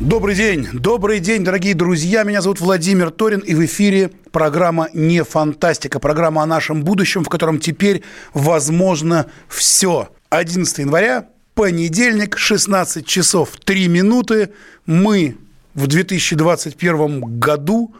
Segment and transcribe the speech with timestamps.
[0.00, 2.24] Добрый день, добрый день, дорогие друзья.
[2.24, 7.28] Меня зовут Владимир Торин, и в эфире программа «Не фантастика», программа о нашем будущем, в
[7.28, 8.02] котором теперь
[8.32, 10.08] возможно все.
[10.30, 14.50] 11 января, понедельник, 16 часов 3 минуты.
[14.84, 15.36] Мы
[15.74, 17.94] в 2021 году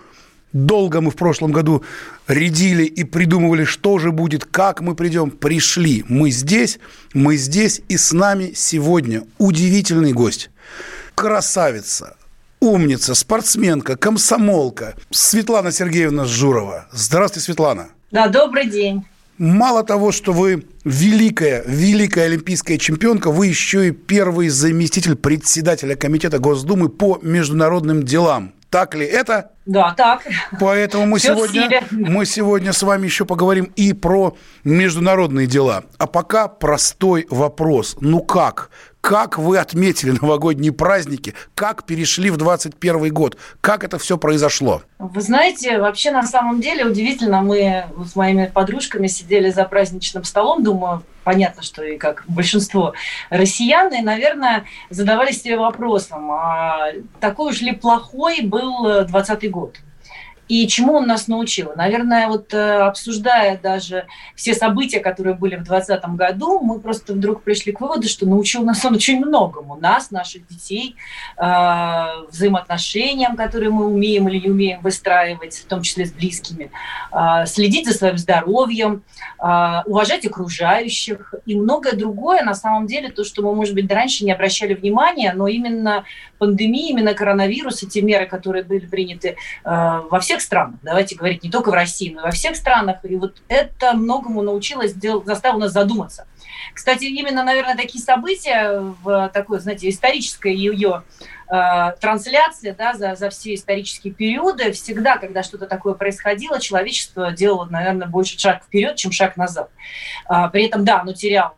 [0.55, 1.83] Долго мы в прошлом году
[2.29, 5.31] рядили и придумывали, что же будет, как мы придем.
[5.31, 6.05] Пришли.
[6.09, 6.79] Мы здесь,
[7.13, 10.51] мы здесь, и с нами сегодня удивительный гость
[11.17, 12.17] красавица,
[12.61, 16.87] умница, спортсменка, комсомолка Светлана Сергеевна Журова.
[16.93, 17.89] Здравствуйте, Светлана.
[18.13, 19.05] Да, добрый день.
[19.39, 26.39] Мало того, что вы великая, великая олимпийская чемпионка, вы еще и первый заместитель председателя Комитета
[26.39, 28.53] Госдумы по международным делам.
[28.71, 29.51] Так ли это?
[29.67, 30.23] Да, так.
[30.61, 35.85] Поэтому мы сегодня, мы сегодня с вами еще поговорим и про международные дела.
[35.99, 37.97] А пока простой вопрос.
[38.01, 38.71] Ну как?
[39.01, 41.35] Как вы отметили новогодние праздники?
[41.55, 43.37] Как перешли в 21 год?
[43.61, 44.83] Как это все произошло?
[44.99, 47.43] Вы знаете, вообще на самом деле удивительно.
[47.43, 50.65] Мы с моими подружками сидели за праздничным столом.
[50.65, 52.95] Думаю, понятно, что и как большинство
[53.29, 56.89] россиян, и, наверное, задавали себе вопросом, а
[57.21, 59.79] такой уж ли плохой был 20 год?
[60.55, 61.73] И чему он нас научил?
[61.75, 67.43] Наверное, вот э, обсуждая даже все события, которые были в 2020 году, мы просто вдруг
[67.43, 69.75] пришли к выводу, что научил нас он очень многому.
[69.75, 70.95] Нас, наших детей,
[71.39, 76.71] э, взаимоотношениям, которые мы умеем или не умеем выстраивать, в том числе с близкими,
[77.11, 79.03] э, следить за своим здоровьем,
[79.87, 84.33] уважать окружающих и многое другое, на самом деле, то, что мы, может быть, раньше не
[84.33, 86.05] обращали внимания, но именно
[86.39, 91.71] пандемия, именно коронавирус, эти меры, которые были приняты во всех странах, давайте говорить не только
[91.71, 92.99] в России, но и во всех странах.
[93.05, 94.95] И вот это многому научилось,
[95.25, 96.27] заставило нас задуматься.
[96.75, 101.03] Кстати, именно, наверное, такие события в такой, знаете, исторической ее
[101.51, 107.67] э, трансляции да, за, за все исторические периоды, всегда, когда что-то такое происходило, человечество делало,
[107.67, 109.71] наверное, больше шаг вперед, чем шаг назад.
[110.27, 111.55] А, при этом, да, оно теряло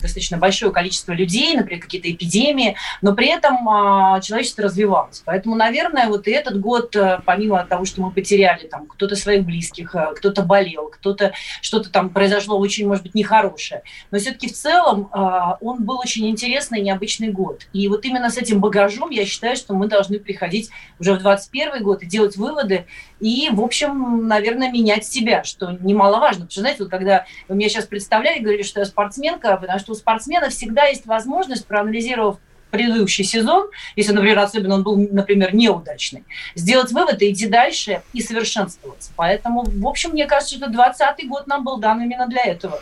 [0.00, 5.22] достаточно большое количество людей, например, какие-то эпидемии, но при этом а, человечество развивалось.
[5.24, 9.44] Поэтому, наверное, вот и этот год, а, помимо того, что мы потеряли там кто-то своих
[9.44, 11.32] близких, а, кто-то болел, кто-то
[11.62, 16.28] что-то там произошло очень, может быть, нехорошее, но все-таки в целом а, он был очень
[16.28, 17.66] интересный и необычный год.
[17.72, 21.82] И вот именно с этим багажом я считаю, что мы должны приходить уже в 2021
[21.82, 22.84] год и делать выводы
[23.20, 26.42] и, в общем, наверное, менять себя, что немаловажно.
[26.42, 29.92] Потому что, знаете, вот когда вы меня сейчас представляли, говорили, что я спортсменка, потому что
[29.92, 32.38] у спортсмена всегда есть возможность, проанализировав
[32.70, 36.24] предыдущий сезон, если, например, особенно он был, например, неудачный,
[36.54, 39.10] сделать вывод и идти дальше и совершенствоваться.
[39.16, 42.80] Поэтому, в общем, мне кажется, что 2020 год нам был дан именно для этого.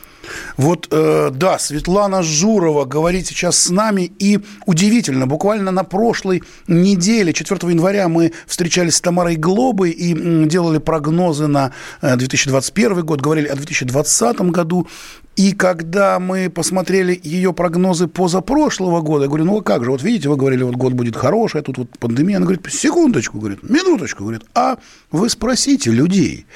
[0.57, 7.33] Вот, э, да, Светлана Журова говорит сейчас с нами, и удивительно, буквально на прошлой неделе,
[7.33, 10.15] 4 января, мы встречались с Тамарой Глобой и
[10.47, 11.73] делали прогнозы на
[12.03, 14.89] 2021 э, год, говорили о 2020 году,
[15.37, 20.31] и когда мы посмотрели ее прогнозы позапрошлого года, я говорю, ну как же, вот видите,
[20.31, 22.39] вы говорили, вот год будет хороший, а тут вот пандемия.
[22.39, 24.79] Она говорит, секундочку, говорит, минуточку, говорит, а
[25.11, 26.47] вы спросите людей.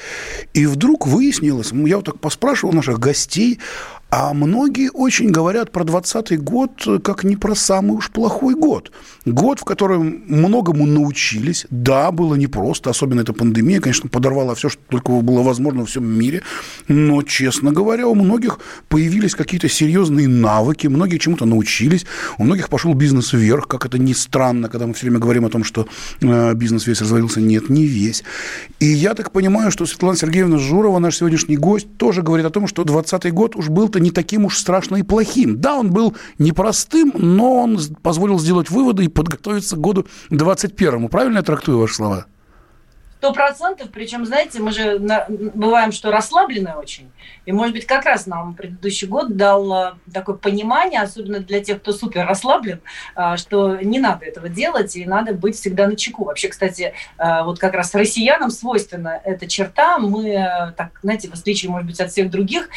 [0.55, 3.59] И вдруг выяснилось, я вот так поспрашивал наших гостей,
[4.11, 6.71] а многие очень говорят про 2020 год
[7.05, 8.91] как не про самый уж плохой год.
[9.25, 11.67] Год, в котором многому научились.
[11.71, 16.07] Да, было непросто, особенно эта пандемия, конечно, подорвала все, что только было возможно во всем
[16.07, 16.43] мире.
[16.89, 22.05] Но, честно говоря, у многих появились какие-то серьезные навыки, многие чему-то научились,
[22.39, 25.51] у многих пошел бизнес вверх, как это ни странно, когда мы все время говорим о
[25.51, 25.87] том, что
[26.21, 27.41] э, бизнес весь развалился.
[27.41, 28.25] Нет, не весь.
[28.81, 32.67] И я так понимаю, что Светлана Сергеевна Журова, наш сегодняшний гость, тоже говорит о том,
[32.67, 35.61] что 2020 год уж был-то не таким уж страшно и плохим.
[35.61, 41.09] Да, он был непростым, но он позволил сделать выводы и подготовиться к году 21-му.
[41.09, 42.27] Правильно я трактую ваши слова?
[43.21, 47.13] Сто процентов, причем, знаете, мы же на, бываем, что расслаблены очень.
[47.45, 51.83] И, может быть, как раз нам предыдущий год дал а, такое понимание, особенно для тех,
[51.83, 52.81] кто супер расслаблен,
[53.15, 56.25] а, что не надо этого делать, и надо быть всегда на чеку.
[56.25, 59.99] Вообще, кстати, а, вот как раз россиянам свойственна эта черта.
[59.99, 62.71] Мы, так, знаете, в отличие, может быть, от всех других,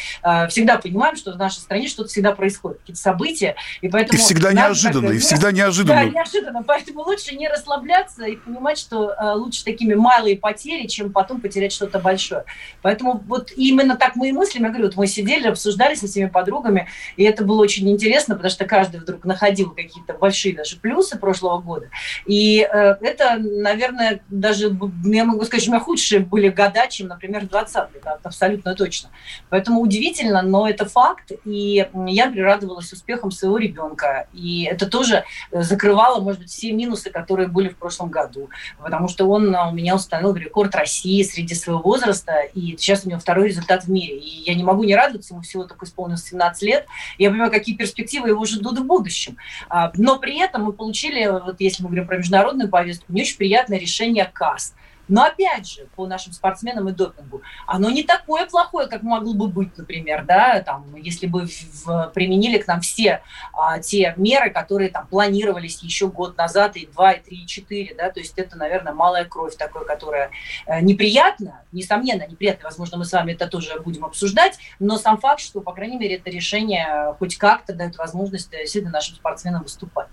[0.50, 3.56] всегда понимаем, что в нашей стране что-то всегда происходит, какие-то события.
[3.80, 6.02] И, поэтому и всегда неожиданно, и всегда неожиданно.
[6.02, 6.62] Да, неожиданно.
[6.62, 11.72] Поэтому лучше не расслабляться и понимать, что лучше такими малыми малые потери, чем потом потерять
[11.72, 12.44] что-то большое.
[12.82, 14.64] Поэтому вот именно так мы и мыслим.
[14.64, 18.50] Я говорю, вот мы сидели, обсуждали со всеми подругами, и это было очень интересно, потому
[18.50, 21.88] что каждый вдруг находил какие-то большие даже плюсы прошлого года.
[22.26, 27.46] И э, это, наверное, даже, я могу сказать, у меня худшие были года, чем, например,
[27.46, 29.10] 20 это абсолютно точно.
[29.50, 34.26] Поэтому удивительно, но это факт, и я прирадовалась успехам своего ребенка.
[34.32, 38.48] И это тоже э, закрывало, может быть, все минусы, которые были в прошлом году,
[38.78, 43.08] потому что он у меня установил установил рекорд России среди своего возраста, и сейчас у
[43.08, 44.18] него второй результат в мире.
[44.18, 46.86] И я не могу не радоваться, ему всего только исполнилось 17 лет.
[47.18, 49.36] Я понимаю, какие перспективы его ждут в будущем.
[49.68, 53.36] А, но при этом мы получили, вот если мы говорим про международную повестку, не очень
[53.36, 54.74] приятное решение КАС–
[55.08, 59.48] но опять же, по нашим спортсменам и допингу, оно не такое плохое, как могло бы
[59.48, 63.22] быть, например, да, там, если бы в, применили к нам все
[63.52, 67.94] а, те меры, которые там планировались еще год назад, и два, и три, и четыре,
[67.94, 70.30] да, то есть это, наверное, малая кровь такая, которая
[70.66, 75.40] э, неприятна, несомненно, неприятно, возможно, мы с вами это тоже будем обсуждать, но сам факт,
[75.40, 80.08] что, по крайней мере, это решение хоть как-то дает возможность э, действительно нашим спортсменам выступать.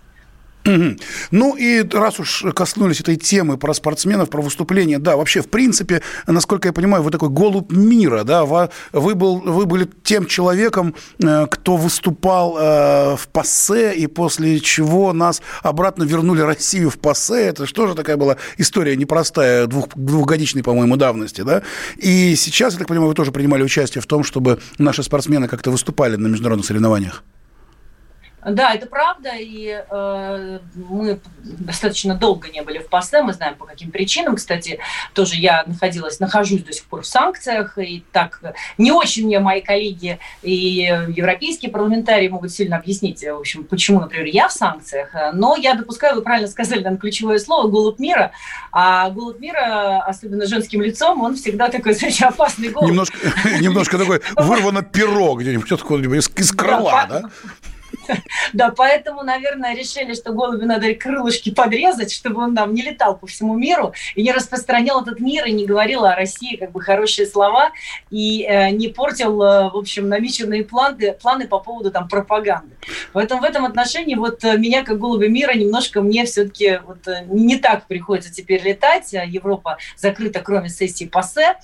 [1.31, 6.01] Ну и раз уж коснулись этой темы про спортсменов, про выступления, да, вообще, в принципе,
[6.27, 11.47] насколько я понимаю, вы такой голубь мира, да, вы, был, вы были тем человеком, э,
[11.49, 17.47] кто выступал э, в ПАСЕ, и после чего нас обратно вернули Россию в ПАСЕ.
[17.47, 21.63] Это что же такая была история непростая, двух, двухгодичной, по-моему, давности, да?
[21.97, 25.71] И сейчас, я так понимаю, вы тоже принимали участие в том, чтобы наши спортсмены как-то
[25.71, 27.23] выступали на международных соревнованиях.
[28.43, 33.65] Да, это правда, и э, мы достаточно долго не были в ПАСЕ, мы знаем по
[33.65, 34.35] каким причинам.
[34.35, 34.79] Кстати,
[35.13, 38.41] тоже я находилась, нахожусь до сих пор в санкциях, и так
[38.79, 40.57] не очень мне мои коллеги и
[41.09, 45.09] европейские парламентарии могут сильно объяснить, в общем, почему, например, я в санкциях.
[45.33, 48.31] Но я допускаю, вы правильно сказали, там ключевое слово, голубь мира,
[48.71, 52.89] а голубь мира, особенно женским лицом, он всегда такой, знаете, опасный голубь.
[52.89, 53.17] Немножко,
[53.61, 57.29] немножко такой вырвано перо где-нибудь откуда-нибудь из крыла, да?
[58.53, 63.27] Да, поэтому, наверное, решили, что голубю надо крылышки подрезать, чтобы он там не летал по
[63.27, 67.27] всему миру и не распространял этот мир и не говорил о России как бы хорошие
[67.27, 67.71] слова
[68.09, 72.75] и э, не портил, э, в общем, намеченные планы, планы по поводу там пропаганды.
[73.13, 77.57] Поэтому в этом отношении вот э, меня как голубя мира немножко мне все-таки вот не
[77.57, 79.13] так приходится теперь летать.
[79.13, 81.57] Европа закрыта, кроме сессии ПАСЕ.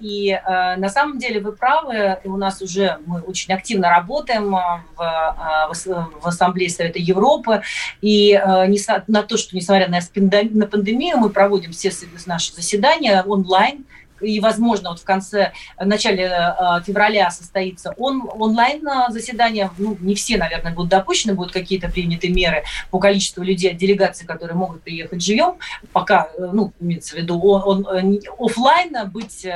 [0.00, 4.50] И на самом деле вы правы, у нас уже мы очень активно работаем
[4.96, 7.62] в в Ассамблее Совета Европы.
[8.00, 11.92] И э, на то, что несмотря на пандемию, мы проводим все
[12.26, 13.84] наши заседания онлайн,
[14.20, 19.70] и, возможно, вот в конце, в начале э, февраля состоится он, онлайн заседание.
[19.78, 24.56] Ну, не все, наверное, будут допущены, будут какие-то приняты меры по количеству людей, делегаций, которые
[24.56, 25.54] могут приехать живьем.
[25.92, 29.46] Пока, э, ну, имеется в виду, он, он, офлайн быть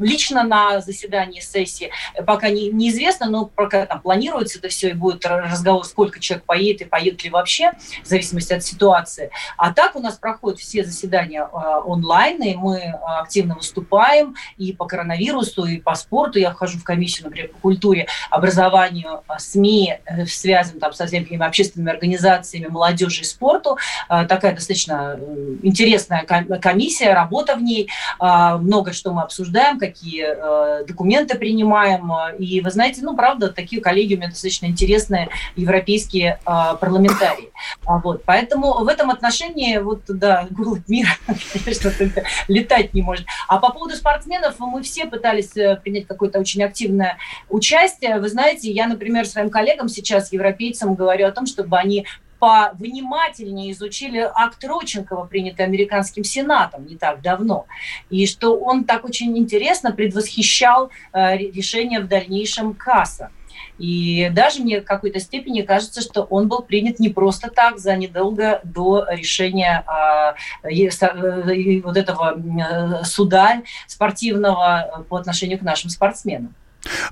[0.00, 1.90] лично на заседании сессии,
[2.26, 6.82] пока не, неизвестно, но пока там планируется это все, и будет разговор, сколько человек поедет
[6.82, 7.72] и поедет ли вообще,
[8.02, 9.30] в зависимости от ситуации.
[9.56, 14.86] А так у нас проходят все заседания э, онлайн, и мы активно выступаем и по
[14.86, 16.38] коронавирусу, и по спорту.
[16.38, 21.36] Я вхожу в комиссию, например, по культуре, образованию, а, СМИ, э, связанным там, со всеми
[21.42, 23.78] общественными организациями, молодежи и спорту.
[24.08, 27.88] Э, такая достаточно э, интересная комиссия, работа в ней.
[28.18, 32.10] Много что мы обсуждаем, какие э, документы принимаем.
[32.38, 37.50] И вы знаете, ну, правда, такие коллеги у меня достаточно интересные европейские э, парламентарии.
[37.84, 41.10] А вот, поэтому в этом отношении, вот, да, голубь мира,
[41.52, 43.26] конечно, только летать не может.
[43.48, 47.16] А по поводу спортсменов, мы все пытались э, принять какое-то очень активное
[47.48, 48.20] участие.
[48.20, 52.06] Вы знаете, я, например, своим коллегам сейчас, европейцам, говорю о том, чтобы они
[52.38, 57.66] повнимательнее изучили акт Роченкова, принятый американским сенатом не так давно,
[58.10, 63.30] и что он так очень интересно предвосхищал э, решение в дальнейшем КАСа.
[63.78, 67.96] И даже мне в какой-то степени кажется, что он был принят не просто так, за
[67.96, 76.54] недолго до решения а, э, вот этого э, суда спортивного по отношению к нашим спортсменам.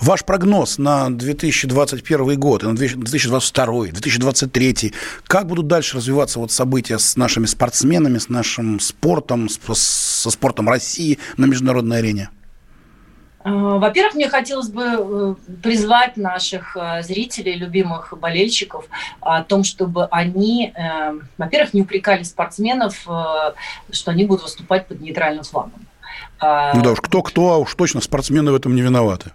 [0.01, 4.95] Ваш прогноз на 2021 год, на 2022, 2023,
[5.27, 11.19] как будут дальше развиваться вот события с нашими спортсменами, с нашим спортом, со спортом России
[11.37, 12.31] на международной арене?
[13.47, 18.87] Э, во-первых, мне хотелось бы э, призвать наших э, зрителей, любимых болельщиков
[19.21, 20.73] о том, чтобы они,
[21.39, 23.07] во-первых, не упрекали спортсменов,
[23.91, 25.87] что они будут выступать под нейтральным флагом.
[26.41, 29.33] Ну да уж кто-кто, а уж точно спортсмены в этом не виноваты.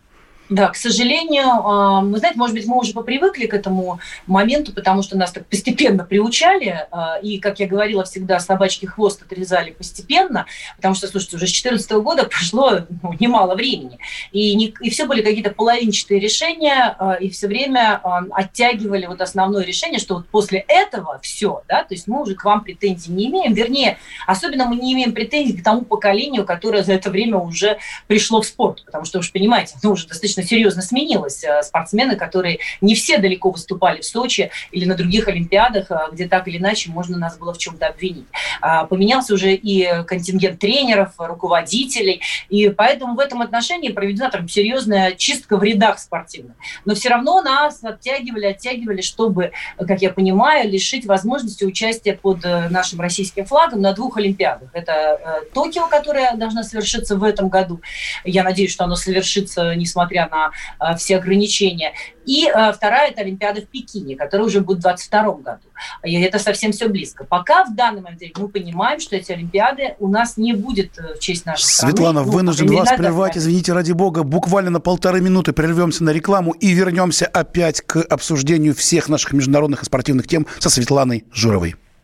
[0.52, 5.02] Да, к сожалению, а, вы знаете, может быть, мы уже попривыкли к этому моменту, потому
[5.02, 10.46] что нас так постепенно приучали, а, и, как я говорила всегда, собачки хвост отрезали постепенно,
[10.76, 13.98] потому что, слушайте, уже с 2014 года прошло ну, немало времени,
[14.34, 19.64] и, не, и все были какие-то половинчатые решения, а, и все время оттягивали вот основное
[19.64, 23.28] решение, что вот после этого все, да, то есть мы уже к вам претензий не
[23.28, 27.78] имеем, вернее, особенно мы не имеем претензий к тому поколению, которое за это время уже
[28.08, 31.44] пришло в спорт, потому что, уж понимаете, ну, уже достаточно достаточно серьезно сменилось.
[31.44, 36.28] Э, спортсмены, которые не все далеко выступали в Сочи или на других Олимпиадах, э, где
[36.28, 38.26] так или иначе можно нас было в чем-то обвинить.
[38.62, 45.14] А, поменялся уже и контингент тренеров, руководителей, и поэтому в этом отношении проведена там серьезная
[45.14, 46.56] чистка в рядах спортивных.
[46.86, 52.70] Но все равно нас оттягивали, оттягивали, чтобы, как я понимаю, лишить возможности участия под э,
[52.70, 54.70] нашим российским флагом на двух Олимпиадах.
[54.74, 57.82] Это Токио, которая должна совершиться в этом году.
[58.24, 61.94] Я надеюсь, что оно совершится, несмотря на э, все ограничения.
[62.26, 65.68] И э, вторая– это Олимпиада в Пекине, которая уже будет в 2022 году.
[66.04, 67.24] И это совсем все близко.
[67.24, 71.20] Пока в данный момент мы понимаем, что эти Олимпиады у нас не будет э, в
[71.20, 71.92] честь нашей страны.
[71.92, 76.52] Светлана, ну, вынужден вас прервать, извините, ради бога, буквально на полторы минуты прервемся на рекламу
[76.52, 81.76] и вернемся опять к обсуждению всех наших международных и спортивных тем со Светланой Журовой.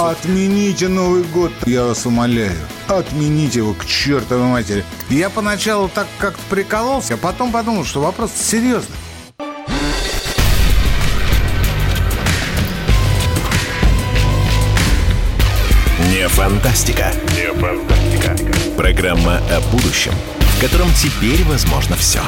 [0.00, 2.56] Отмените Новый год, я вас умоляю.
[2.88, 4.82] Отмените его к чертовой матери.
[5.10, 8.96] Я поначалу так как-то прикололся, а потом подумал, что вопрос серьезный.
[16.10, 17.12] Не фантастика.
[17.36, 18.36] Не фантастика.
[18.78, 22.22] Программа о будущем, в котором теперь возможно все.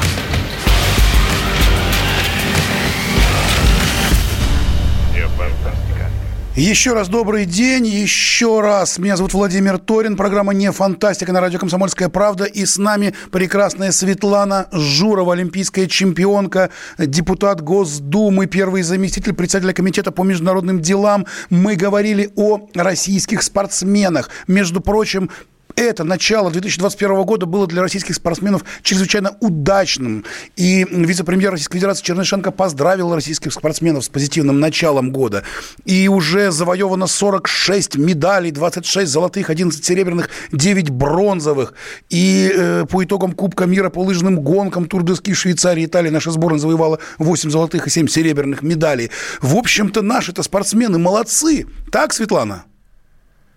[6.55, 8.99] Еще раз добрый день, еще раз.
[8.99, 12.45] Меня зовут Владимир Торин, программа «Не фантастика» на радио «Комсомольская правда».
[12.45, 16.69] И с нами прекрасная Светлана Журова, олимпийская чемпионка,
[16.99, 21.25] депутат Госдумы, первый заместитель председателя комитета по международным делам.
[21.49, 24.29] Мы говорили о российских спортсменах.
[24.45, 25.31] Между прочим,
[25.75, 30.25] это начало 2021 года было для российских спортсменов чрезвычайно удачным.
[30.55, 35.43] И вице-премьер Российской Федерации Чернышенко поздравил российских спортсменов с позитивным началом года.
[35.85, 41.73] И уже завоевано 46 медалей, 26 золотых, 11 серебряных, 9 бронзовых.
[42.09, 46.31] И э, по итогам Кубка мира по лыжным гонкам Тур де Ски Швейцарии, Италии наша
[46.31, 49.11] сборная завоевала 8 золотых и 7 серебряных медалей.
[49.41, 51.65] В общем-то, наши-то спортсмены молодцы.
[51.91, 52.65] Так, Светлана?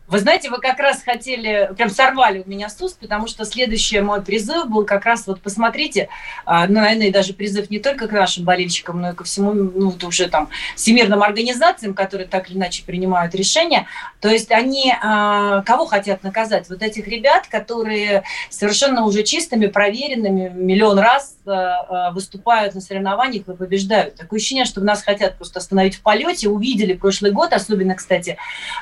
[0.09, 3.99] Вы знаете, вы как раз хотели, прям сорвали у меня с уст, потому что следующий
[3.99, 6.09] мой призыв был как раз, вот посмотрите,
[6.45, 9.93] а, ну, наверное, даже призыв не только к нашим болельщикам, но и ко всему, ну,
[10.07, 13.87] уже там, всемирным организациям, которые так или иначе принимают решения.
[14.21, 16.69] То есть они а, кого хотят наказать?
[16.69, 23.55] Вот этих ребят, которые совершенно уже чистыми, проверенными, миллион раз а, выступают на соревнованиях и
[23.57, 24.15] побеждают.
[24.15, 26.49] Такое ощущение, что нас хотят просто остановить в полете.
[26.49, 28.37] Увидели прошлый год, особенно, кстати,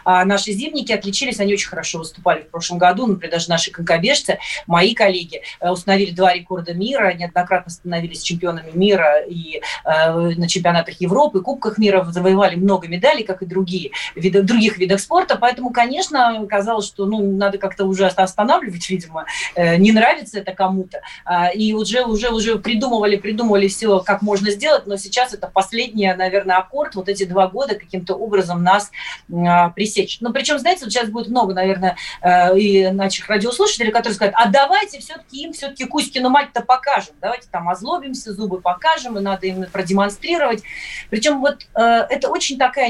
[0.04, 4.38] наши зимники отличились отличились, они очень хорошо выступали в прошлом году, например, даже наши конкобежцы,
[4.66, 11.00] мои коллеги, э, установили два рекорда мира, неоднократно становились чемпионами мира и э, на чемпионатах
[11.00, 16.44] Европы, Кубках мира завоевали много медалей, как и другие виды, других видах спорта, поэтому, конечно,
[16.48, 21.72] казалось, что ну, надо как-то уже останавливать, видимо, э, не нравится это кому-то, а, и
[21.72, 26.96] уже, уже, уже придумывали, придумывали все, как можно сделать, но сейчас это последний, наверное, аккорд,
[26.96, 28.90] вот эти два года каким-то образом нас
[29.32, 30.18] а, пресечь.
[30.20, 34.34] Но причем, знаете, вот сейчас сейчас будет много, наверное, э, и наших радиослушателей, которые скажут,
[34.36, 39.46] а давайте все-таки им все-таки Кузькину мать-то покажем, давайте там озлобимся, зубы покажем, и надо
[39.46, 40.62] им продемонстрировать.
[41.10, 42.88] Причем вот э, это очень такая,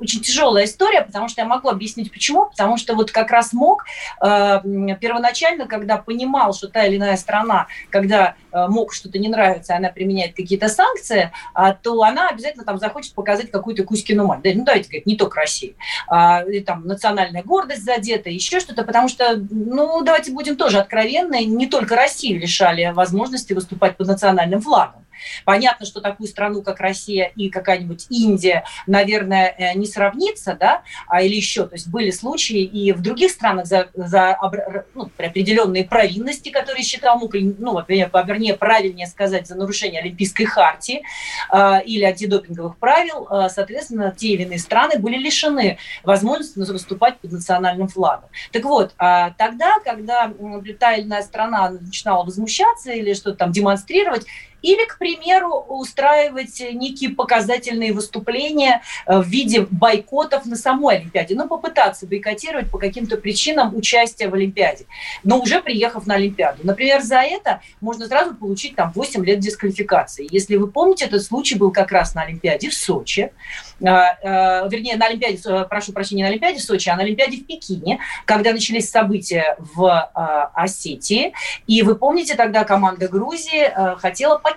[0.00, 3.84] очень тяжелая история, потому что я могу объяснить почему, потому что вот как раз МОК
[4.22, 4.60] э,
[5.00, 10.36] первоначально, когда понимал, что та или иная страна, когда МОК что-то не нравится, она применяет
[10.36, 14.40] какие-то санкции, а, то она обязательно там захочет показать какую-то Кузькину мать.
[14.42, 15.74] Да, ну, давайте говорить, не только Россия.
[16.08, 21.44] А, и, там национальная гордость задета, еще что-то, потому что, ну, давайте будем тоже откровенны,
[21.44, 25.04] не только Россию лишали возможности выступать под национальным флагом.
[25.44, 31.22] Понятно, что такую страну, как Россия и какая-нибудь Индия, наверное, э, не сравнится, да, а
[31.22, 34.38] или еще, то есть были случаи и в других странах за, за
[34.94, 41.02] ну, определенные провинности, которые считал, ну, ну вернее, правильнее сказать, за нарушение Олимпийской хартии
[41.52, 47.32] э, или антидопинговых правил, э, соответственно, те или иные страны были лишены возможности выступать под
[47.32, 48.28] национальным флагом.
[48.52, 50.32] Так вот, э, тогда, когда
[50.78, 54.26] та или иная страна начинала возмущаться или что-то там демонстрировать,
[54.64, 61.34] или, к примеру, устраивать некие показательные выступления э, в виде бойкотов на самой Олимпиаде.
[61.34, 64.86] Ну, попытаться бойкотировать по каким-то причинам участие в Олимпиаде,
[65.22, 66.60] но уже приехав на Олимпиаду.
[66.62, 70.26] Например, за это можно сразу получить там 8 лет дисквалификации.
[70.30, 73.32] Если вы помните, этот случай был как раз на Олимпиаде в Сочи.
[73.86, 77.36] А, а, вернее, на Олимпиаде, э, прошу прощения, на Олимпиаде в Сочи, а на Олимпиаде
[77.36, 81.34] в Пекине, когда начались события в а, Осетии.
[81.66, 84.53] И вы помните, тогда команда Грузии э, хотела покинуть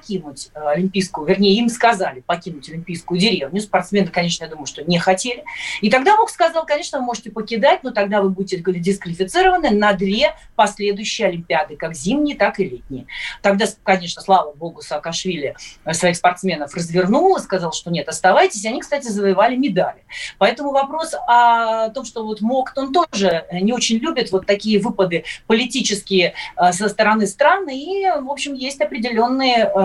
[0.53, 3.61] э, Олимпийскую, вернее, им сказали покинуть Олимпийскую деревню.
[3.61, 5.43] Спортсмены, конечно, я думаю, что не хотели.
[5.81, 10.35] И тогда Мук сказал, конечно, вы можете покидать, но тогда вы будете дисквалифицированы на две
[10.55, 13.07] последующие Олимпиады, как зимние, так и летние.
[13.41, 15.55] Тогда, конечно, слава богу, Саакашвили
[15.91, 18.65] своих спортсменов развернул и сказал, что нет, оставайтесь.
[18.65, 20.03] Они, кстати, завоевали медали.
[20.37, 25.23] Поэтому вопрос о том, что вот МОК, он тоже не очень любит вот такие выпады
[25.47, 29.76] политические э, со стороны страны, и, в общем, есть определенные э, э,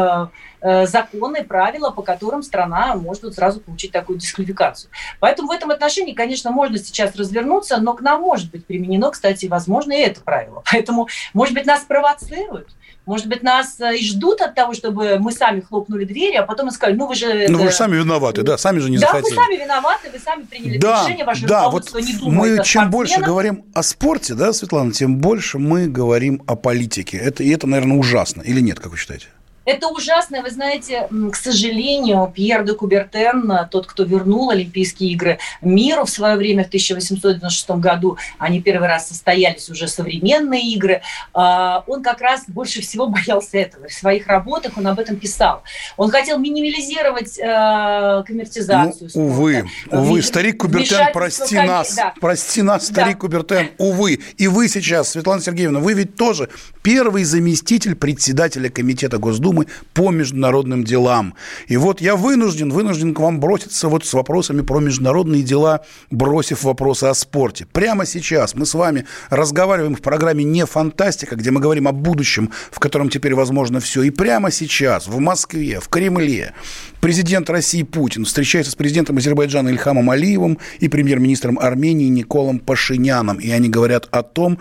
[0.62, 4.90] законы, правила, по которым страна может сразу получить такую дисквалификацию.
[5.18, 9.46] Поэтому в этом отношении, конечно, можно сейчас развернуться, но к нам может быть применено, кстати,
[9.46, 10.62] возможно, и это правило.
[10.70, 12.68] Поэтому, может быть, нас провоцируют,
[13.04, 16.70] может быть, нас э, и ждут от того, чтобы мы сами хлопнули двери, а потом
[16.70, 17.26] сказали, ну вы же...
[17.26, 17.56] Ну это...
[17.56, 19.34] вы же сами виноваты, да, сами же не да, захотели.
[19.34, 22.64] Да, вы сами виноваты, вы сами приняли да, решение, ваше да, вот не думает Мы
[22.64, 27.16] чем больше говорим о спорте, да, Светлана, тем больше мы говорим о политике.
[27.16, 28.42] Это, и это, наверное, ужасно.
[28.42, 29.26] Или нет, как вы считаете?
[29.64, 30.42] Это ужасно.
[30.42, 36.36] Вы знаете, к сожалению, Пьер де Кубертен, тот, кто вернул Олимпийские игры миру в свое
[36.36, 42.42] время, в 1896 году, они первый раз состоялись уже современные игры, а, он как раз
[42.48, 43.88] больше всего боялся этого.
[43.88, 45.62] В своих работах он об этом писал.
[45.96, 49.10] Он хотел минимализировать э, коммертизацию.
[49.14, 52.14] Ну, увы, увы, старик Кубертен, прости нас, да.
[52.20, 53.20] прости нас, старик да.
[53.20, 54.20] Кубертен, увы.
[54.36, 56.48] И вы сейчас, Светлана Сергеевна, вы ведь тоже
[56.82, 61.34] первый заместитель председателя комитета Госдумы Госдумы по международным делам.
[61.68, 66.64] И вот я вынужден, вынужден к вам броситься вот с вопросами про международные дела, бросив
[66.64, 67.66] вопросы о спорте.
[67.72, 72.50] Прямо сейчас мы с вами разговариваем в программе «Не фантастика», где мы говорим о будущем,
[72.70, 74.02] в котором теперь возможно все.
[74.02, 76.52] И прямо сейчас в Москве, в Кремле
[77.00, 83.38] президент России Путин встречается с президентом Азербайджана Ильхамом Алиевым и премьер-министром Армении Николом Пашиняном.
[83.38, 84.58] И они говорят о том,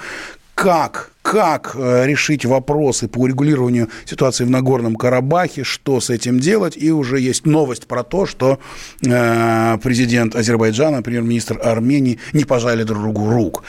[0.61, 6.77] как, как э, решить вопросы по урегулированию ситуации в Нагорном Карабахе, что с этим делать.
[6.77, 8.59] И уже есть новость про то, что
[9.03, 13.63] э, президент Азербайджана, премьер-министр Армении не пожали друг другу рук.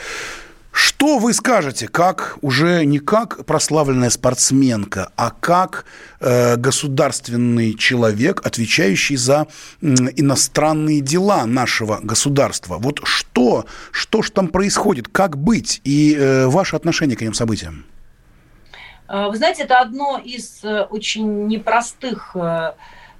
[0.73, 5.85] Что вы скажете, как уже не как прославленная спортсменка, а как
[6.19, 9.45] э, государственный человек, отвечающий за
[9.81, 12.77] э, иностранные дела нашего государства?
[12.79, 17.85] Вот что, что ж там происходит, как быть и э, ваше отношение к этим событиям?
[19.07, 22.73] Вы знаете, это одно из э, очень непростых э,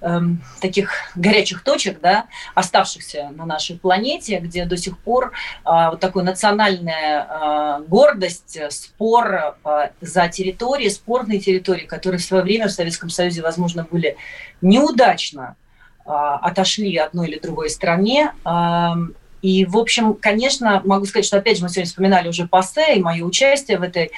[0.04, 5.30] Эм, таких горячих точек, да, оставшихся на нашей планете, где до сих пор э,
[5.64, 12.68] вот такая национальная э, гордость, спор э, за территории, спорные территории, которые в свое время
[12.68, 14.18] в Советском Союзе, возможно, были
[14.60, 15.56] неудачно
[16.04, 19.14] отошли одной или другой стране, эм,
[19.44, 23.02] и, в общем, конечно, могу сказать, что, опять же, мы сегодня вспоминали уже ПАСЕ и
[23.02, 24.10] мое участие в этой,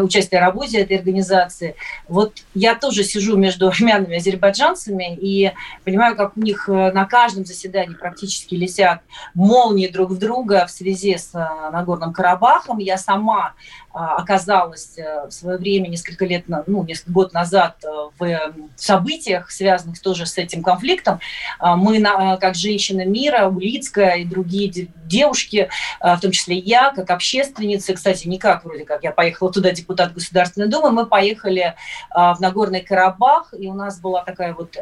[0.00, 1.74] участие в работе этой организации.
[2.06, 5.50] Вот я тоже сижу между армянами и азербайджанцами и
[5.84, 9.00] понимаю, как у них э, на каждом заседании практически летят
[9.34, 11.38] молнии друг в друга в связи с э,
[11.72, 12.78] Нагорным Карабахом.
[12.78, 13.54] Я сама
[13.92, 20.00] оказалась э, в свое время, несколько лет, ну, несколько год назад э, в событиях, связанных
[20.00, 21.20] тоже с этим конфликтом,
[21.58, 22.00] а, мы,
[22.40, 25.68] как женщины мира, Улицкая и другие девушки,
[26.00, 30.14] в том числе я, как общественница, кстати, не как вроде как я поехала туда депутат
[30.14, 31.74] Государственной Думы, мы поехали
[32.10, 34.76] в Нагорный Карабах, и у нас была такая вот,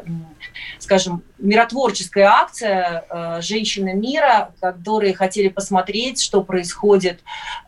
[0.79, 7.21] скажем, миротворческая акция «Женщины мира», которые хотели посмотреть, что происходит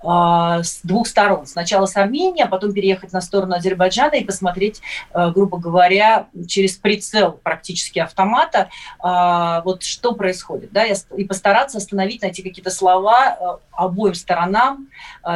[0.02, 1.46] с двух сторон.
[1.46, 4.80] Сначала с Армении, а потом переехать на сторону Азербайджана и посмотреть,
[5.12, 8.68] э, грубо говоря, через прицел практически автомата,
[9.02, 10.72] э, вот что происходит.
[10.72, 14.88] Да, и постараться остановить, найти какие-то слова э, обоим сторонам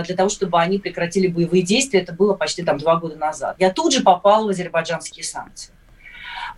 [0.05, 2.01] для того, чтобы они прекратили боевые действия.
[2.01, 3.57] Это было почти там два года назад.
[3.59, 5.76] Я тут же попала в азербайджанские санкции.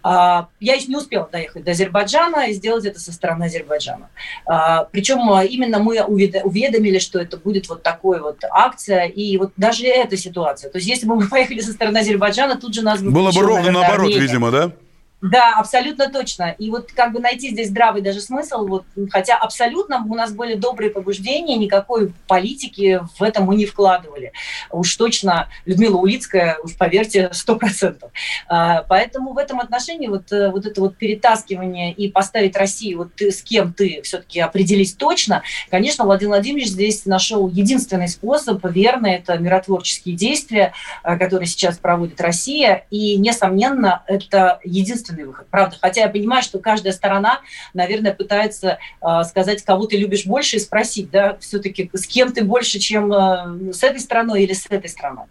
[0.03, 4.11] А, я еще не успела доехать до Азербайджана и сделать это со стороны Азербайджана.
[4.47, 9.53] А, Причем а, именно мы уведомили, что это будет вот такой вот акция, и вот
[9.57, 10.71] даже эта ситуация.
[10.71, 13.11] То есть если бы мы поехали со стороны Азербайджана, тут же нас бы...
[13.11, 14.21] Было бы ровно наоборот, Армения.
[14.21, 14.73] видимо, да?
[15.21, 16.55] Да, абсолютно точно.
[16.59, 20.55] И вот как бы найти здесь здравый даже смысл, вот, хотя абсолютно у нас были
[20.55, 24.33] добрые побуждения, никакой политики в этом мы не вкладывали.
[24.71, 28.13] Уж точно Людмила Улицкая, уж поверьте, сто процентов.
[28.47, 33.15] А, поэтому в этом отношении вот, э, вот это вот перетаскивание и поставить Россию, вот
[33.17, 39.09] ты, с кем ты все-таки определись точно, конечно, Владимир Владимирович здесь нашел единственный способ, верно,
[39.09, 45.77] это миротворческие действия, э, которые сейчас проводит Россия, и, несомненно, это единственный единственный выход, правда.
[45.81, 47.41] Хотя я понимаю, что каждая сторона,
[47.75, 52.45] наверное, пытается э, сказать, кого ты любишь больше, и спросить, да, все-таки с кем ты
[52.45, 55.27] больше, чем э, с этой страной или с этой страной.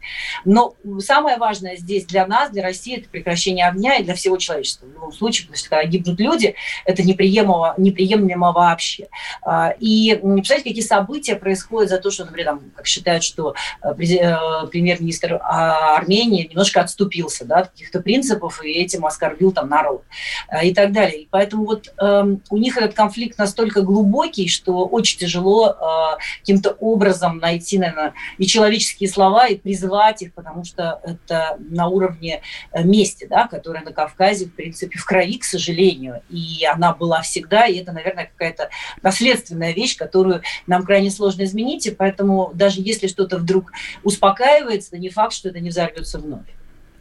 [0.46, 4.86] Но самое важное здесь для нас, для России, это прекращение огня и для всего человечества.
[4.86, 9.08] В любом случае, потому что когда гибнут люди, это неприемлемо, неприемлемо вообще.
[9.46, 13.94] Э, и представляете, какие события происходят за то, что, например, там, как считают, что э,
[13.94, 20.04] премьер-министр а, Армении немножко отступился да, от каких-то принципов и этим оскорбил там народ
[20.50, 21.24] э, и так далее.
[21.24, 26.72] И поэтому вот э, у них этот конфликт настолько глубокий, что очень тяжело э, каким-то
[26.80, 32.84] образом найти, наверное, и человеческие слова, и призвать их, потому что это на уровне э,
[32.84, 37.66] мести, да, которая на Кавказе, в принципе, в крови, к сожалению, и она была всегда,
[37.66, 38.70] и это, наверное, какая-то
[39.02, 43.72] наследственная вещь, которую нам крайне сложно изменить, и поэтому даже если что-то вдруг
[44.04, 46.46] успокаивается, не факт, что это не взорвется вновь.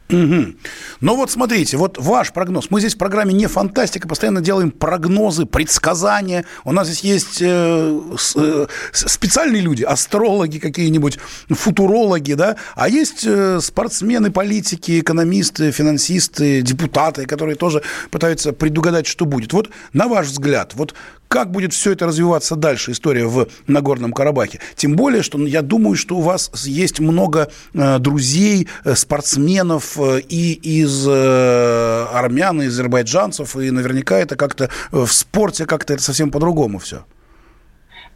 [0.08, 0.54] Угу.
[1.00, 2.70] Ну вот смотрите, вот ваш прогноз.
[2.70, 6.44] Мы здесь в программе не фантастика, постоянно делаем прогнозы, предсказания.
[6.64, 8.00] У нас здесь есть э,
[8.36, 11.18] э, специальные люди, астрологи какие-нибудь,
[11.50, 19.24] футурологи, да, а есть э, спортсмены, политики, экономисты, финансисты, депутаты, которые тоже пытаются предугадать, что
[19.24, 19.52] будет.
[19.52, 20.94] Вот на ваш взгляд, вот
[21.28, 24.60] как будет все это развиваться дальше, история в Нагорном Карабахе.
[24.76, 30.52] Тем более, что я думаю, что у вас есть много э, друзей, э, спортсменов и
[30.52, 36.78] из э, армян, и азербайджанцев, и наверняка это как-то в спорте как-то это совсем по-другому
[36.78, 37.04] все.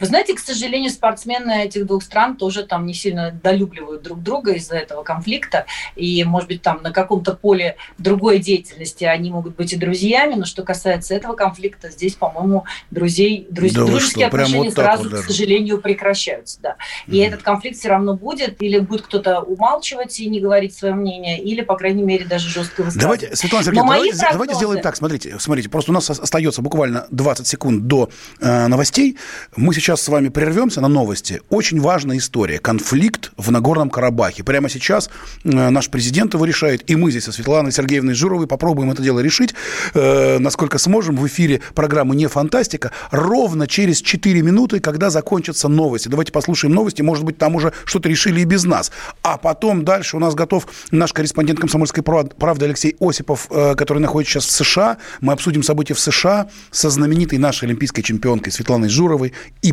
[0.00, 4.52] Вы знаете, к сожалению, спортсмены этих двух стран тоже там не сильно долюбливают друг друга
[4.52, 5.66] из-за этого конфликта.
[5.94, 10.34] И, может быть, там на каком-то поле другой деятельности они могут быть и друзьями.
[10.34, 13.72] Но что касается этого конфликта, здесь, по-моему, друзей, друз...
[13.72, 16.58] да дружеские что, отношения вот сразу, вот к сожалению, прекращаются.
[16.62, 16.76] Да.
[17.06, 17.26] И mm.
[17.26, 18.60] этот конфликт все равно будет.
[18.62, 22.82] Или будет кто-то умалчивать и не говорить свое мнение, или, по крайней мере, даже жестко
[22.82, 23.20] высказывать.
[23.20, 24.32] Давайте, Светлана Сергеевна, давайте, прогнозы...
[24.32, 24.96] давайте сделаем так.
[24.96, 28.08] Смотрите, смотрите, просто у нас остается буквально 20 секунд до
[28.40, 29.18] э, новостей.
[29.56, 31.40] Мы сейчас сейчас с вами прервемся на новости.
[31.48, 32.60] Очень важная история.
[32.60, 34.44] Конфликт в Нагорном Карабахе.
[34.44, 35.10] Прямо сейчас
[35.42, 39.18] э, наш президент его решает, и мы здесь со Светланой Сергеевной Журовой попробуем это дело
[39.18, 39.52] решить,
[39.94, 46.06] э, насколько сможем, в эфире программы «Не фантастика», ровно через 4 минуты, когда закончатся новости.
[46.06, 48.92] Давайте послушаем новости, может быть, там уже что-то решили и без нас.
[49.22, 54.34] А потом дальше у нас готов наш корреспондент «Комсомольской правды» Алексей Осипов, э, который находится
[54.34, 54.98] сейчас в США.
[55.20, 59.72] Мы обсудим события в США со знаменитой нашей олимпийской чемпионкой Светланой Журовой и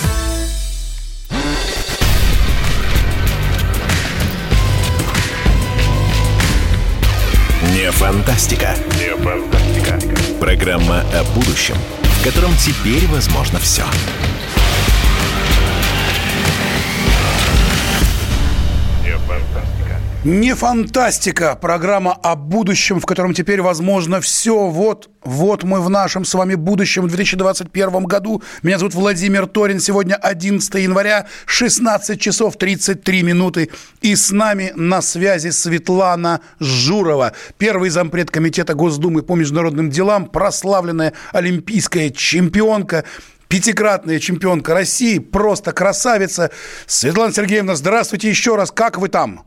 [8.01, 8.75] Фантастика.
[9.19, 9.99] Фантастика.
[10.39, 13.83] Программа о будущем, в котором теперь возможно все.
[19.27, 19.80] Фантастика.
[20.23, 24.67] Не фантастика, программа о будущем, в котором теперь возможно все.
[24.67, 28.43] Вот, вот мы в нашем с вами будущем в 2021 году.
[28.61, 29.79] Меня зовут Владимир Торин.
[29.79, 33.71] Сегодня 11 января, 16 часов 33 минуты.
[34.01, 41.13] И с нами на связи Светлана Журова, первый зампред Комитета Госдумы по международным делам, прославленная
[41.33, 43.05] олимпийская чемпионка,
[43.47, 46.51] пятикратная чемпионка России, просто красавица.
[46.85, 48.69] Светлана Сергеевна, здравствуйте еще раз.
[48.69, 49.45] Как вы там?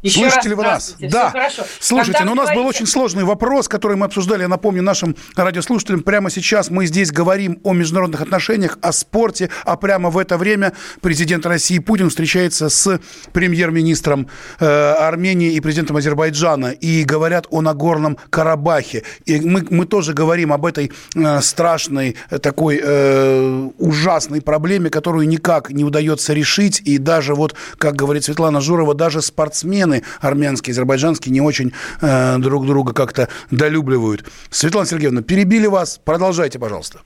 [0.00, 0.94] Еще Слышите ли вы нас?
[1.00, 1.30] Да.
[1.30, 1.64] Хорошо.
[1.80, 2.62] Слушайте, но у нас говорите...
[2.62, 6.02] был очень сложный вопрос, который мы обсуждали, я напомню, нашим радиослушателям.
[6.02, 10.72] Прямо сейчас мы здесь говорим о международных отношениях, о спорте, а прямо в это время
[11.00, 13.00] президент России Путин встречается с
[13.32, 14.28] премьер-министром
[14.60, 19.02] э, Армении и президентом Азербайджана и говорят о Нагорном Карабахе.
[19.24, 25.70] И мы, мы тоже говорим об этой э, страшной, такой э, ужасной проблеме, которую никак
[25.70, 26.82] не удается решить.
[26.84, 32.36] И даже вот, как говорит Светлана Журова, даже спортсмены спортсмены армянские, азербайджанские не очень э,
[32.38, 34.24] друг друга как-то долюбливают.
[34.50, 36.00] Светлана Сергеевна, перебили вас.
[36.04, 37.00] Продолжайте, пожалуйста.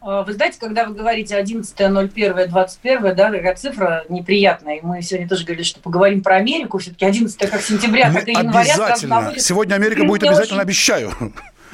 [0.00, 5.44] А, вы знаете, когда вы говорите 11.01.21, да, такая цифра неприятная, и мы сегодня тоже
[5.44, 8.74] говорили, что поговорим про Америку, все-таки 11 как сентября, мы так и января.
[8.74, 9.32] Обязательно.
[9.38, 10.62] Сегодня Америка будет обязательно, очень...
[10.62, 11.12] обещаю.